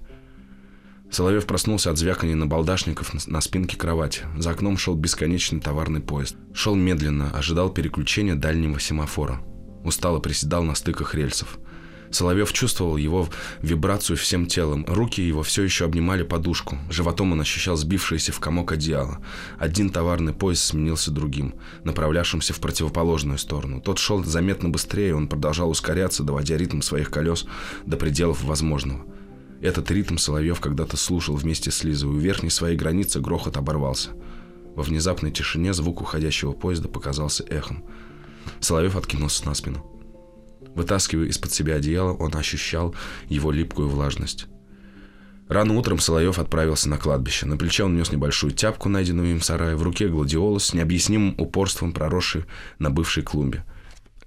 [1.10, 4.20] Соловьев проснулся от звякания набалдашников на спинке кровати.
[4.38, 6.36] За окном шел бесконечный товарный поезд.
[6.54, 9.40] Шел медленно, ожидал переключения дальнего семафора.
[9.82, 11.58] Устало приседал на стыках рельсов.
[12.10, 13.28] Соловьев чувствовал его
[13.62, 14.84] вибрацию всем телом.
[14.88, 16.78] Руки его все еще обнимали подушку.
[16.90, 19.18] Животом он ощущал сбившееся в комок одеяло.
[19.58, 23.80] Один товарный поезд сменился другим, направлявшимся в противоположную сторону.
[23.80, 27.46] Тот шел заметно быстрее, он продолжал ускоряться, доводя ритм своих колес
[27.84, 29.04] до пределов возможного.
[29.60, 32.10] Этот ритм Соловьев когда-то слушал вместе с Лизой.
[32.10, 34.10] У верхней своей границы грохот оборвался.
[34.74, 37.82] Во внезапной тишине звук уходящего поезда показался эхом.
[38.60, 39.95] Соловьев откинулся на спину.
[40.76, 42.94] Вытаскивая из-под себя одеяло, он ощущал
[43.28, 44.46] его липкую влажность.
[45.48, 47.46] Рано утром Соловьев отправился на кладбище.
[47.46, 51.34] На плече он нес небольшую тяпку, найденную им в сарае, в руке гладиолус с необъяснимым
[51.38, 52.44] упорством проросший
[52.78, 53.64] на бывшей клумбе.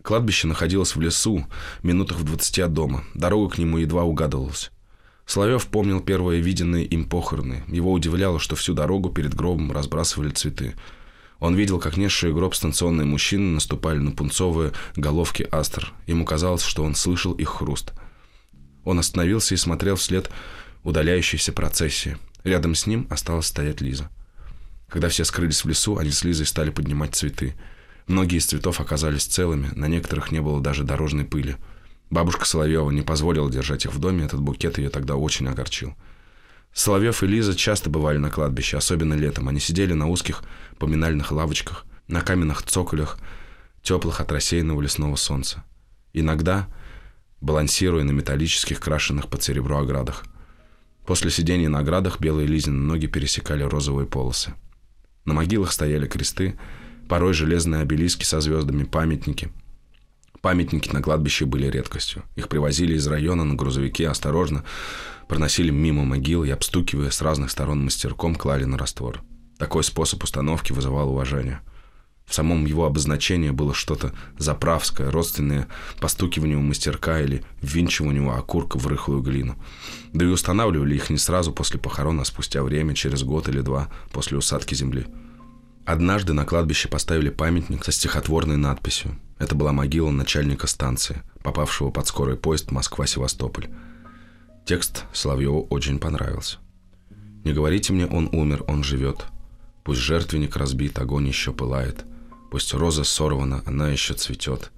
[0.01, 1.45] Кладбище находилось в лесу,
[1.83, 3.03] минутах в двадцати от дома.
[3.13, 4.71] Дорога к нему едва угадывалась.
[5.27, 7.63] Соловьев помнил первые виденные им похороны.
[7.67, 10.73] Его удивляло, что всю дорогу перед гробом разбрасывали цветы.
[11.39, 15.93] Он видел, как несшие гроб станционные мужчины наступали на пунцовые головки астр.
[16.05, 17.93] Ему казалось, что он слышал их хруст.
[18.83, 20.29] Он остановился и смотрел вслед
[20.83, 22.17] удаляющейся процессии.
[22.43, 24.09] Рядом с ним осталась стоять Лиза.
[24.89, 27.55] Когда все скрылись в лесу, они с Лизой стали поднимать цветы.
[28.07, 31.57] Многие из цветов оказались целыми, на некоторых не было даже дорожной пыли.
[32.09, 35.95] Бабушка Соловьева не позволила держать их в доме, этот букет ее тогда очень огорчил.
[36.73, 39.49] Соловьев и Лиза часто бывали на кладбище, особенно летом.
[39.49, 40.43] Они сидели на узких
[40.77, 43.17] поминальных лавочках, на каменных цоколях,
[43.81, 45.63] теплых от рассеянного лесного солнца.
[46.13, 46.67] Иногда
[47.41, 50.23] балансируя на металлических, крашенных под серебро оградах.
[51.05, 54.53] После сидения на оградах белые Лизины ноги пересекали розовые полосы.
[55.25, 56.59] На могилах стояли кресты,
[57.07, 59.51] порой железные обелиски со звездами, памятники–
[60.41, 62.23] Памятники на кладбище были редкостью.
[62.35, 64.63] Их привозили из района на грузовике осторожно,
[65.29, 69.21] проносили мимо могил и, обстукивая с разных сторон мастерком, клали на раствор.
[69.57, 71.61] Такой способ установки вызывал уважение.
[72.25, 75.67] В самом его обозначении было что-то заправское, родственное
[76.01, 79.55] постукиванию мастерка или ввинчиванию окурка в рыхлую глину.
[80.11, 83.89] Да и устанавливали их не сразу после похорон, а спустя время, через год или два
[84.11, 85.07] после усадки земли.
[85.85, 92.05] Однажды на кладбище поставили памятник со стихотворной надписью это была могила начальника станции, попавшего под
[92.07, 93.69] скорый поезд Москва-Севастополь.
[94.65, 96.57] Текст Соловьеву очень понравился.
[97.43, 99.25] «Не говорите мне, он умер, он живет.
[99.83, 102.05] Пусть жертвенник разбит, огонь еще пылает.
[102.51, 104.71] Пусть роза сорвана, она еще цветет.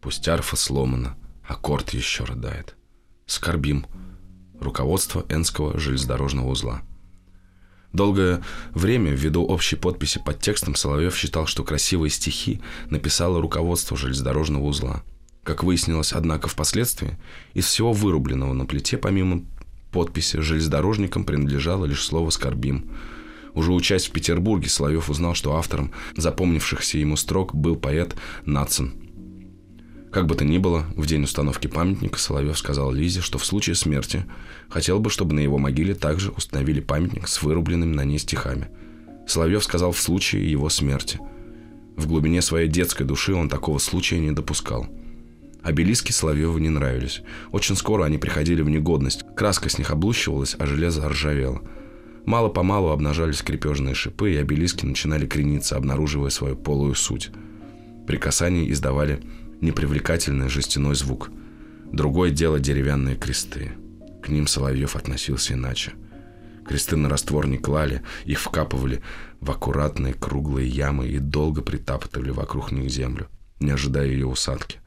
[0.00, 2.76] Пусть арфа сломана, аккорд еще рыдает.
[3.26, 3.86] Скорбим.
[4.60, 6.82] Руководство Энского железнодорожного узла.
[7.92, 14.64] Долгое время, ввиду общей подписи под текстом, Соловьев считал, что красивые стихи написало руководство железнодорожного
[14.64, 15.02] узла.
[15.46, 17.16] Как выяснилось, однако, впоследствии,
[17.54, 19.44] из всего вырубленного на плите, помимо
[19.92, 22.90] подписи, железнодорожникам принадлежало лишь слово «скорбим».
[23.54, 28.94] Уже учась в Петербурге, Соловьев узнал, что автором запомнившихся ему строк был поэт Нацин–
[30.16, 33.76] как бы то ни было, в день установки памятника Соловьев сказал Лизе, что в случае
[33.76, 34.24] смерти
[34.70, 38.68] хотел бы, чтобы на его могиле также установили памятник с вырубленными на ней стихами.
[39.26, 41.20] Соловьев сказал в случае его смерти.
[41.96, 44.86] В глубине своей детской души он такого случая не допускал.
[45.66, 47.22] Обелиски Соловьеву не нравились.
[47.50, 49.24] Очень скоро они приходили в негодность.
[49.34, 51.60] Краска с них облущивалась, а железо ржавело.
[52.24, 57.30] Мало-помалу обнажались крепежные шипы, и обелиски начинали крениться, обнаруживая свою полую суть.
[58.06, 59.20] При касании издавали
[59.60, 61.30] непривлекательный жестяной звук.
[61.90, 63.72] Другое дело деревянные кресты.
[64.22, 65.94] К ним Соловьев относился иначе.
[66.64, 69.02] Кресты на раствор не клали, их вкапывали
[69.40, 73.26] в аккуратные круглые ямы и долго притаптывали вокруг них землю,
[73.58, 74.78] не ожидая ее усадки.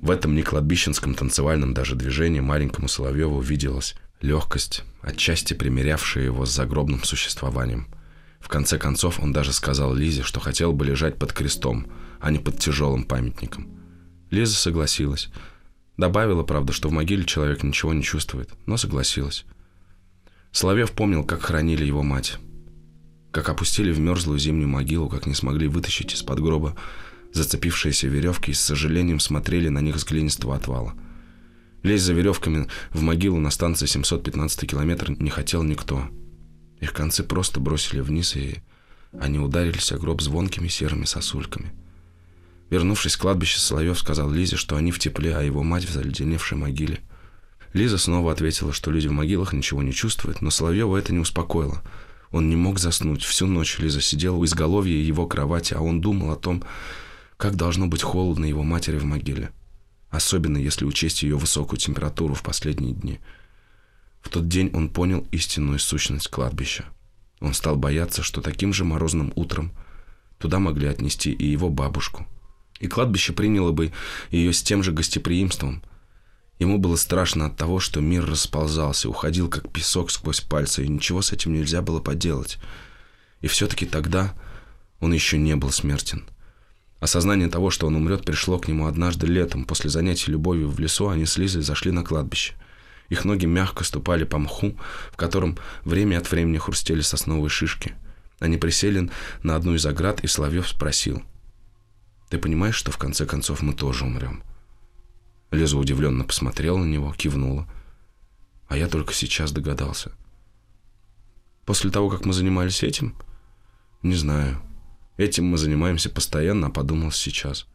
[0.00, 7.02] В этом некладбищенском танцевальном даже движении маленькому Соловьеву виделась легкость, отчасти примирявшая его с загробным
[7.02, 7.88] существованием.
[8.40, 11.86] В конце концов он даже сказал Лизе, что хотел бы лежать под крестом–
[12.20, 13.68] а не под тяжелым памятником.
[14.30, 15.28] Лиза согласилась.
[15.96, 19.44] Добавила, правда, что в могиле человек ничего не чувствует, но согласилась.
[20.52, 22.38] Соловьев помнил, как хоронили его мать.
[23.30, 26.76] Как опустили в мерзлую зимнюю могилу, как не смогли вытащить из-под гроба
[27.36, 30.94] зацепившиеся веревки и с сожалением смотрели на них с глинистого отвала.
[31.82, 36.08] Лезть за веревками в могилу на станции 715 километр не хотел никто.
[36.80, 38.56] Их концы просто бросили вниз, и
[39.18, 41.72] они ударились о гроб звонкими серыми сосульками–
[42.70, 46.58] Вернувшись с кладбища, Соловьев сказал Лизе, что они в тепле, а его мать в заледеневшей
[46.58, 47.00] могиле.
[47.72, 51.82] Лиза снова ответила, что люди в могилах ничего не чувствуют, но Соловьева это не успокоило.
[52.32, 53.22] Он не мог заснуть.
[53.22, 56.64] Всю ночь Лиза сидела у изголовья его кровати, а он думал о том,
[57.36, 59.50] как должно быть холодно его матери в могиле.
[60.10, 63.20] Особенно, если учесть ее высокую температуру в последние дни.
[64.22, 66.84] В тот день он понял истинную сущность кладбища.
[67.40, 69.72] Он стал бояться, что таким же морозным утром
[70.38, 72.26] туда могли отнести и его бабушку–
[72.80, 73.92] и кладбище приняло бы
[74.30, 75.82] ее с тем же гостеприимством.
[76.58, 81.22] Ему было страшно от того, что мир расползался, уходил как песок сквозь пальцы, и ничего
[81.22, 82.58] с этим нельзя было поделать.
[83.40, 84.34] И все-таки тогда
[85.00, 86.26] он еще не был смертен.
[87.06, 89.64] Осознание того, что он умрет, пришло к нему однажды летом.
[89.64, 92.54] После занятий любовью в лесу они с Лизой зашли на кладбище.
[93.08, 94.76] Их ноги мягко ступали по мху,
[95.12, 97.94] в котором время от времени хрустели сосновые шишки.
[98.40, 99.10] Они присели
[99.42, 101.22] на одну из оград, и Соловьев спросил—
[102.28, 104.42] ты понимаешь, что в конце концов мы тоже умрем?»
[105.50, 107.68] Лиза удивленно посмотрела на него, кивнула.
[108.68, 110.10] А я только сейчас догадался.
[111.64, 113.14] После того, как мы занимались этим?
[114.02, 114.60] Не знаю.
[115.16, 117.66] Этим мы занимаемся постоянно, а подумал сейчас.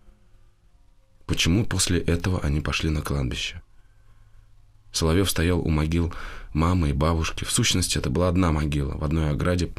[1.26, 3.62] Почему после этого они пошли на кладбище?
[4.92, 6.14] Соловьев стоял у могил
[6.54, 7.46] мамы и бабушки.
[7.46, 8.96] В сущности, это была одна могила.
[8.98, 9.70] В одной ограде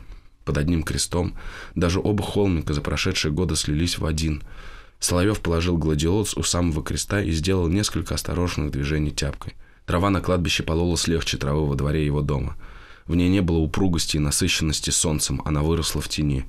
[0.45, 1.37] под одним крестом.
[1.75, 4.43] Даже оба холмика за прошедшие годы слились в один.
[4.99, 9.55] Соловьев положил гладиолус у самого креста и сделал несколько осторожных движений тяпкой.
[9.85, 12.57] Трава на кладбище пололась легче травы во дворе его дома.
[13.07, 16.45] В ней не было упругости и насыщенности солнцем, она выросла в тени.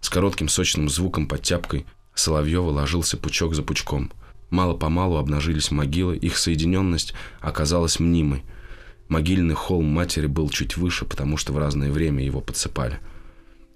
[0.00, 4.10] С коротким сочным звуком под тяпкой Соловьева ложился пучок за пучком.
[4.50, 8.42] Мало-помалу обнажились могилы, их соединенность оказалась мнимой.
[9.08, 12.98] Могильный холм матери был чуть выше, потому что в разное время его подсыпали.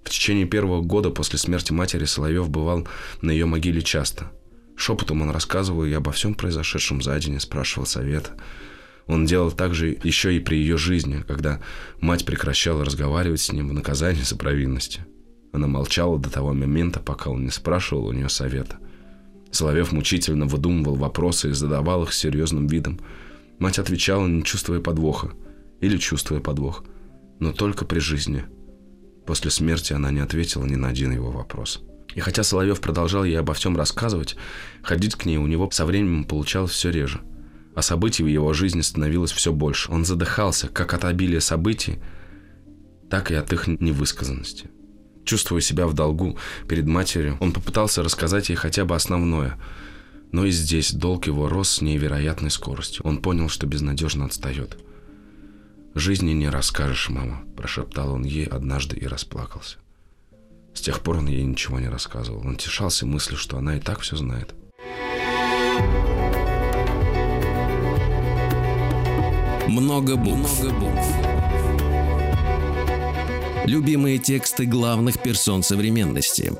[0.03, 2.87] В течение первого года после смерти матери Соловьев бывал
[3.21, 4.31] на ее могиле часто.
[4.75, 8.31] Шепотом он рассказывал ей обо всем произошедшем за день и спрашивал совета.
[9.07, 11.61] Он делал так же еще и при ее жизни, когда
[11.99, 15.05] мать прекращала разговаривать с ним в наказании за провинности.
[15.51, 18.77] Она молчала до того момента, пока он не спрашивал у нее совета.
[19.51, 22.99] Соловьев мучительно выдумывал вопросы и задавал их серьезным видом.
[23.59, 25.31] Мать отвечала, не чувствуя подвоха.
[25.81, 26.83] Или чувствуя подвох.
[27.39, 28.45] Но только при жизни–
[29.25, 31.81] После смерти она не ответила ни на один его вопрос.
[32.15, 34.35] И хотя Соловьев продолжал ей обо всем рассказывать,
[34.81, 37.21] ходить к ней у него со временем получалось все реже.
[37.73, 39.91] А событий в его жизни становилось все больше.
[39.91, 41.99] Он задыхался как от обилия событий,
[43.09, 44.69] так и от их невысказанности.
[45.25, 49.57] Чувствуя себя в долгу перед матерью, он попытался рассказать ей хотя бы основное.
[50.31, 53.05] Но и здесь долг его рос с невероятной скоростью.
[53.05, 54.77] Он понял, что безнадежно отстает.
[55.93, 59.77] «Жизни не расскажешь, мама»,– прошептал он ей однажды и расплакался.
[60.73, 62.47] С тех пор он ей ничего не рассказывал.
[62.47, 64.55] Он тешался мыслью, что она и так все знает.
[69.67, 70.63] Много букв.
[70.63, 71.30] Много букв.
[73.65, 76.53] Любимые тексты главных персон современности.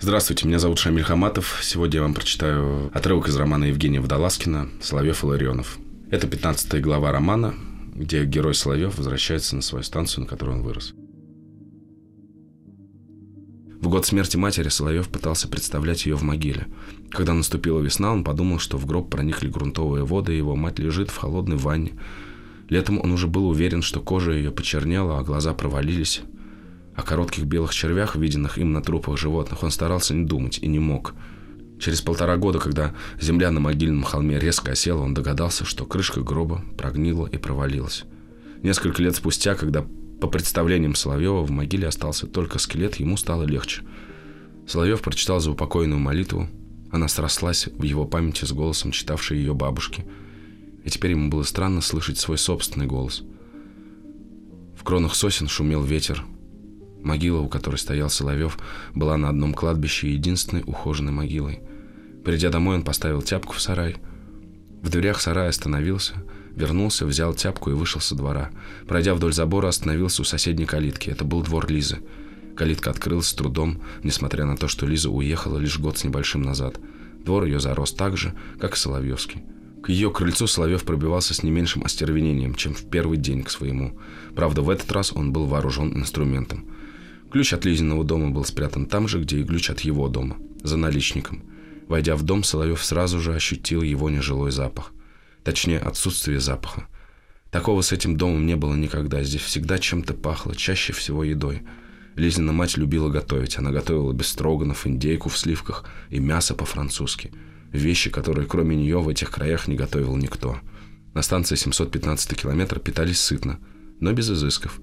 [0.00, 1.60] Здравствуйте, меня зовут Шамиль Хаматов.
[1.62, 5.78] Сегодня я вам прочитаю отрывок из романа Евгения Водолазкина «Соловьев и Ларионов».
[6.10, 7.54] Это 15 глава романа,
[7.94, 10.94] где герой Соловьев возвращается на свою станцию, на которой он вырос.
[13.80, 16.66] В год смерти матери Соловьев пытался представлять ее в могиле.
[17.10, 21.10] Когда наступила весна, он подумал, что в гроб проникли грунтовые воды, и его мать лежит
[21.10, 21.92] в холодной ванне.
[22.68, 26.22] Летом он уже был уверен, что кожа ее почернела, а глаза провалились.
[26.94, 30.78] О коротких белых червях, виденных им на трупах животных, он старался не думать и не
[30.78, 31.14] мог–
[31.78, 36.64] Через полтора года, когда земля на могильном холме резко осела, он догадался, что крышка гроба
[36.76, 38.04] прогнила и провалилась.
[38.62, 39.86] Несколько лет спустя, когда
[40.20, 43.82] по представлениям Соловьева в могиле остался только скелет, ему стало легче.
[44.66, 46.48] Соловьев прочитал заупокойную молитву.
[46.90, 50.04] Она срослась в его памяти с голосом читавшей ее бабушки.
[50.84, 53.22] И теперь ему было странно слышать свой собственный голос.
[54.76, 56.24] В кронах сосен шумел ветер.
[57.02, 58.58] Могила, у которой стоял Соловьев,
[58.94, 61.60] была на одном кладбище единственной ухоженной могилой.
[62.24, 63.96] Придя домой, он поставил тяпку в сарай.
[64.82, 66.14] В дверях сарая остановился,
[66.54, 68.50] вернулся, взял тяпку и вышел со двора.
[68.86, 71.10] Пройдя вдоль забора, остановился у соседней калитки.
[71.10, 71.98] Это был двор Лизы.
[72.56, 76.80] Калитка открылась с трудом, несмотря на то, что Лиза уехала лишь год с небольшим назад.
[77.24, 79.42] Двор ее зарос так же, как и Соловьевский.
[79.82, 83.98] К ее крыльцу Соловьев пробивался с не меньшим остервенением, чем в первый день к своему.
[84.34, 86.66] Правда, в этот раз он был вооружен инструментом.
[87.30, 90.76] Ключ от Лизиного дома был спрятан там же, где и ключ от его дома, за
[90.76, 91.42] наличником–
[91.88, 94.92] Войдя в дом, Соловьев сразу же ощутил его нежилой запах.
[95.42, 96.86] Точнее, отсутствие запаха.
[97.50, 99.22] Такого с этим домом не было никогда.
[99.22, 101.62] Здесь всегда чем-то пахло, чаще всего едой.
[102.14, 103.56] Лизина мать любила готовить.
[103.56, 107.32] Она готовила бестроганов, индейку в сливках и мясо по-французски.
[107.72, 110.58] Вещи, которые кроме нее в этих краях не готовил никто.
[111.14, 113.58] На станции 715 километр питались сытно,
[114.00, 114.80] но без изысков.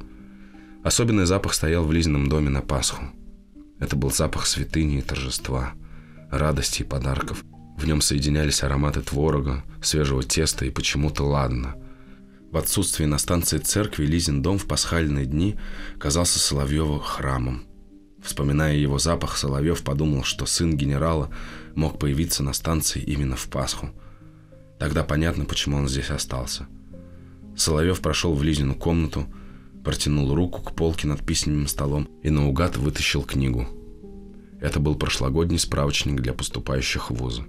[0.84, 3.04] Особенный запах стоял в Лизином доме на Пасху.
[3.80, 5.74] Это был запах святыни и торжества,
[6.32, 7.44] радости и подарков.
[7.78, 11.76] В нем соединялись ароматы творога, свежего теста и почему-то ладно–
[12.56, 15.58] в отсутствие на станции церкви Лизин дом в пасхальные дни
[16.00, 17.66] казался Соловьеву храмом.
[18.26, 21.30] Вспоминая его запах, Соловьев подумал, что сын генерала
[21.76, 23.92] мог появиться на станции именно в Пасху.
[24.80, 26.68] Тогда понятно, почему он здесь остался.
[27.56, 29.26] Соловьев прошел в Лизину комнату,
[29.84, 33.68] протянул руку к полке над письменным столом и наугад вытащил книгу.
[34.60, 37.44] Это был прошлогодний справочник для поступающих в вузы.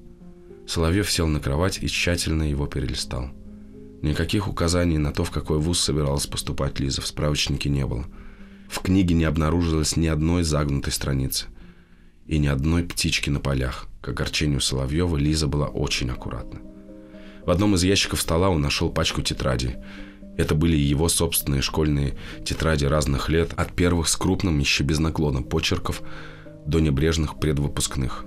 [0.69, 3.31] Соловьев сел на кровать и тщательно его перелистал–
[4.03, 8.05] Никаких указаний на то, в какой вуз собиралась поступать Лиза, в справочнике не было.
[8.69, 11.47] В книге не обнаружилось ни одной загнутой страницы
[12.27, 13.87] и ни одной птички на полях.
[14.01, 16.61] К огорчению Соловьева Лиза была очень аккуратна.
[17.45, 19.77] В одном из ящиков стола он нашел пачку тетрадей.
[20.37, 25.43] Это были его собственные школьные тетради разных лет, от первых с крупным, еще без наклона
[25.43, 26.03] почерков,
[26.67, 28.27] до небрежных предвыпускных.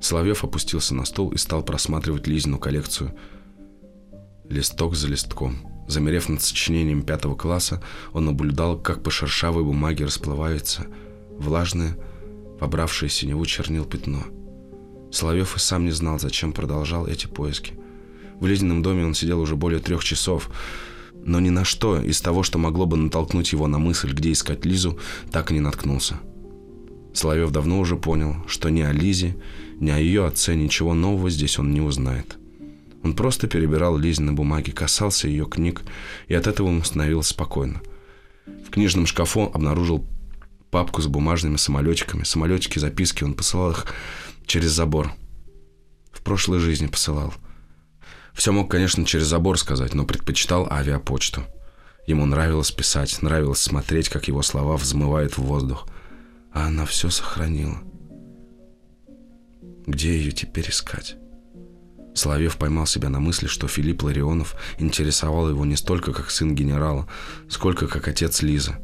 [0.00, 3.16] Соловьев опустился на стол и стал просматривать Лизину коллекцию–
[4.48, 5.75] листок за листком.
[5.88, 7.82] Замерев над сочинением пятого класса,
[8.12, 10.86] он наблюдал, как по шершавой бумаге расплывается
[11.30, 11.96] влажное,
[12.58, 14.24] побравшее синеву чернил пятно.
[15.12, 17.74] Соловьев и сам не знал, зачем продолжал эти поиски.
[18.40, 20.50] В ледяном доме он сидел уже более трех часов,
[21.14, 24.64] но ни на что из того, что могло бы натолкнуть его на мысль, где искать
[24.64, 24.98] Лизу,
[25.30, 26.20] так и не наткнулся.
[27.14, 29.36] Соловьев давно уже понял, что ни о Лизе,
[29.80, 32.36] ни о ее отце ничего нового здесь он не узнает.
[33.06, 35.82] Он просто перебирал Лизины бумаги, касался ее книг,
[36.26, 37.80] и от этого ему становилось спокойно.
[38.46, 40.04] В книжном шкафу обнаружил
[40.72, 42.24] папку с бумажными самолетиками.
[42.24, 43.86] Самолетики, записки, он посылал их
[44.44, 45.12] через забор.
[46.10, 47.32] В прошлой жизни посылал.
[48.34, 51.44] Все мог, конечно, через забор сказать, но предпочитал авиапочту.
[52.08, 55.86] Ему нравилось писать, нравилось смотреть, как его слова взмывают в воздух.
[56.52, 57.78] А она все сохранила.
[59.86, 61.16] Где ее теперь искать?
[62.16, 67.06] Соловьев поймал себя на мысли, что Филипп Ларионов интересовал его не столько как сын генерала,
[67.48, 68.76] сколько как отец Лизы.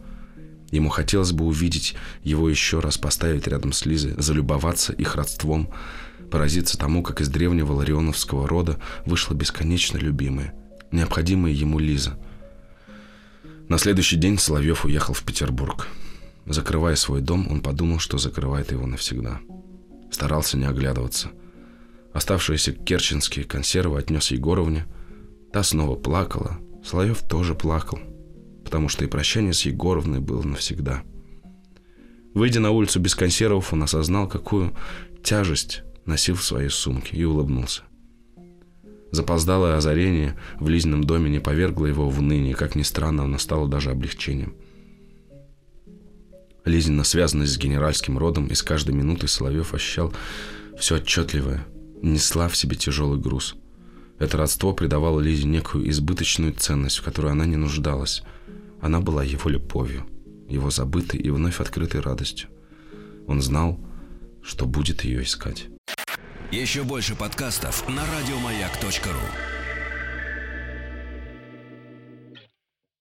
[0.70, 5.70] Ему хотелось бы увидеть его еще раз, поставить рядом с Лизой, залюбоваться их родством,
[6.30, 10.54] поразиться тому, как из древнего ларионовского рода вышла бесконечно любимая,
[10.90, 12.18] необходимая ему Лиза.
[13.68, 15.88] На следующий день Соловьев уехал в Петербург.
[16.44, 19.40] Закрывая свой дом, он подумал, что закрывает его навсегда.
[20.10, 21.30] Старался не оглядываться–
[22.12, 24.86] Оставшиеся керченские консервы отнес Егоровне.
[25.52, 26.58] Та снова плакала.
[26.84, 28.00] Соловьев тоже плакал,
[28.64, 31.02] потому что и прощание с Егоровной было навсегда.
[32.34, 34.74] Выйдя на улицу без консервов, он осознал, какую
[35.22, 37.82] тяжесть носил в своей сумке и улыбнулся.
[39.12, 43.68] Запоздалое озарение в Лизином доме не повергло его в уныние, как ни странно, оно стало
[43.68, 44.56] даже облегчением.
[46.64, 50.14] Лизина связанность с генеральским родом, и с каждой минутой Соловьев ощущал
[50.78, 51.66] все отчетливое,
[52.02, 53.54] несла в себе тяжелый груз.
[54.18, 58.22] Это родство придавало Лизе некую избыточную ценность, в которой она не нуждалась.
[58.80, 60.06] Она была его любовью,
[60.48, 62.48] его забытой и вновь открытой радостью.
[63.26, 63.80] Он знал,
[64.42, 65.68] что будет ее искать.
[66.50, 69.61] Еще больше подкастов на радиомаяк.ру